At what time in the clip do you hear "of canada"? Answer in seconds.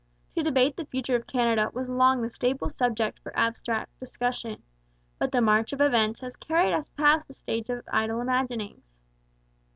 1.15-1.69